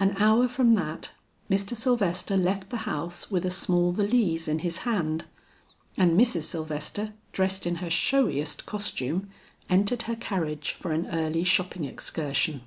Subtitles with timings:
[0.00, 1.10] An hour from that
[1.50, 1.76] Mr.
[1.76, 5.26] Sylvester left the house with a small valise in his hand,
[5.98, 6.44] and Mrs.
[6.44, 9.28] Sylvester dressed in her showiest costume,
[9.68, 12.62] entered her carriage for an early shopping excursion.